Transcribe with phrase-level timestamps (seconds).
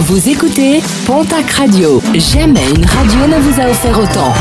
[0.00, 2.00] Vous écoutez Pontac Radio.
[2.14, 4.32] Jamais une radio ne vous a offert autant.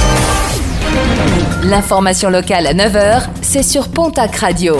[1.64, 4.78] L'information locale à 9h, c'est sur Pontac Radio.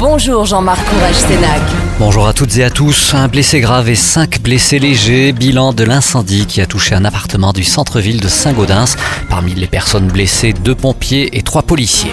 [0.00, 1.60] Bonjour Jean-Marc Courage Sénac.
[2.00, 3.14] Bonjour à toutes et à tous.
[3.14, 5.32] Un blessé grave et cinq blessés légers.
[5.32, 8.96] Bilan de l'incendie qui a touché un appartement du centre-ville de Saint-Gaudens.
[9.30, 12.10] Parmi les personnes blessées, deux pompiers et trois policiers.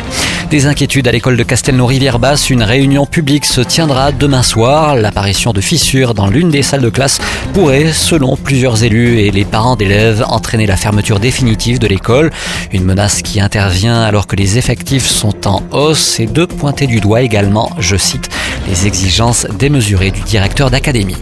[0.52, 2.50] Des inquiétudes à l'école de Castelnau-Rivière-Basse.
[2.50, 4.98] Une réunion publique se tiendra demain soir.
[4.98, 7.20] L'apparition de fissures dans l'une des salles de classe
[7.54, 12.32] pourrait, selon plusieurs élus et les parents d'élèves, entraîner la fermeture définitive de l'école.
[12.74, 17.00] Une menace qui intervient alors que les effectifs sont en hausse et de pointer du
[17.00, 18.30] doigt également, je cite,
[18.68, 21.16] les exigences démesurées du directeur d'académie.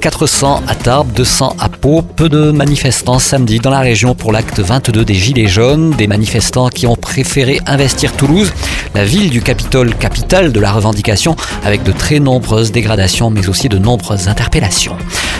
[0.00, 2.02] 400 à Tarbes, 200 à Pau.
[2.02, 5.90] Peu de manifestants samedi dans la région pour l'acte 22 des Gilets jaunes.
[5.90, 8.52] Des manifestants qui ont préféré investir Toulouse,
[8.94, 13.68] la ville du Capitole, capitale de la revendication, avec de très nombreuses dégradations mais aussi
[13.68, 14.96] de nombreuses interpellations.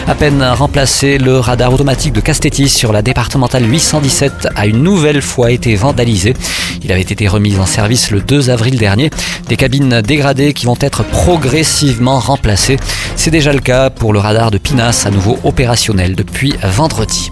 [0.09, 5.21] À peine remplacé, le radar automatique de Castétis sur la départementale 817 a une nouvelle
[5.21, 6.33] fois été vandalisé.
[6.83, 9.11] Il avait été remis en service le 2 avril dernier.
[9.49, 12.77] Des cabines dégradées qui vont être progressivement remplacées.
[13.15, 17.29] C'est déjà le cas pour le radar de Pinas, à nouveau opérationnel depuis vendredi.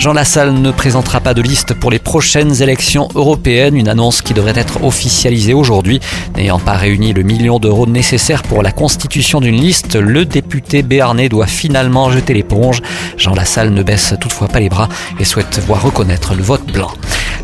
[0.00, 4.32] Jean Lassalle ne présentera pas de liste pour les prochaines élections européennes, une annonce qui
[4.32, 6.00] devrait être officialisée aujourd'hui.
[6.38, 11.28] N'ayant pas réuni le million d'euros nécessaire pour la constitution d'une liste, le député béarnais
[11.28, 12.80] doit finalement jeter l'éponge.
[13.18, 16.92] Jean Lassalle ne baisse toutefois pas les bras et souhaite voir reconnaître le vote blanc.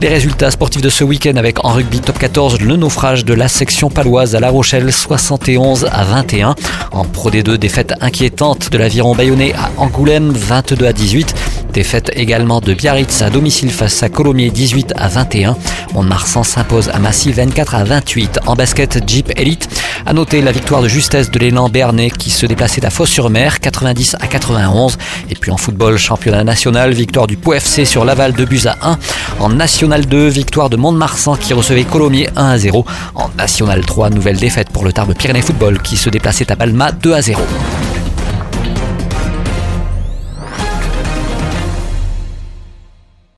[0.00, 3.48] Les résultats sportifs de ce week-end avec en rugby top 14 le naufrage de la
[3.48, 6.54] section paloise à La Rochelle 71 à 21.
[6.92, 11.34] En Pro D2, défaite inquiétante de l'aviron bayonnais à Angoulême 22 à 18.
[11.76, 15.58] Défaite également de Biarritz à domicile face à Colomiers 18 à 21.
[15.92, 18.40] Mont-de-Marsan s'impose à Massy 24 à 28.
[18.46, 19.68] En basket Jeep Elite,
[20.06, 24.16] à noter la victoire de justesse de l'élan Bernay qui se déplaçait à Fos-sur-Mer 90
[24.18, 24.96] à 91.
[25.28, 28.98] Et puis en football, championnat national, victoire du POFC sur Laval 2 buts à 1.
[29.40, 32.86] En National 2, victoire de Mont-de-Marsan qui recevait Colomiers 1 à 0.
[33.14, 36.90] En National 3, nouvelle défaite pour le Tarbes Pyrénées Football qui se déplaçait à Palma
[36.90, 37.42] 2 à 0.